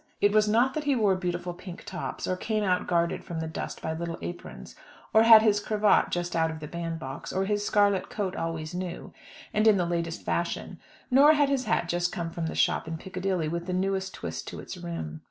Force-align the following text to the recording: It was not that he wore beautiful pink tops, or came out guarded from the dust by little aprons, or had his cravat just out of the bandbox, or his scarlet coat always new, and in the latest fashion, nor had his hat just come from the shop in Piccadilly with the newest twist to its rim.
It 0.19 0.31
was 0.31 0.49
not 0.49 0.73
that 0.73 0.85
he 0.85 0.95
wore 0.95 1.13
beautiful 1.15 1.53
pink 1.53 1.83
tops, 1.85 2.25
or 2.27 2.35
came 2.35 2.63
out 2.63 2.87
guarded 2.87 3.23
from 3.23 3.39
the 3.39 3.45
dust 3.47 3.83
by 3.83 3.93
little 3.93 4.17
aprons, 4.23 4.75
or 5.13 5.21
had 5.21 5.43
his 5.43 5.59
cravat 5.59 6.09
just 6.09 6.35
out 6.35 6.49
of 6.49 6.59
the 6.59 6.67
bandbox, 6.67 7.31
or 7.31 7.45
his 7.45 7.63
scarlet 7.63 8.09
coat 8.09 8.35
always 8.35 8.73
new, 8.73 9.13
and 9.53 9.67
in 9.67 9.77
the 9.77 9.85
latest 9.85 10.23
fashion, 10.25 10.79
nor 11.11 11.33
had 11.33 11.49
his 11.49 11.65
hat 11.65 11.87
just 11.87 12.11
come 12.11 12.31
from 12.31 12.47
the 12.47 12.55
shop 12.55 12.87
in 12.87 12.97
Piccadilly 12.97 13.47
with 13.47 13.67
the 13.67 13.73
newest 13.73 14.15
twist 14.15 14.47
to 14.47 14.59
its 14.59 14.75
rim. 14.75 15.19